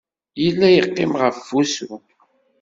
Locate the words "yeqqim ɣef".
0.71-1.47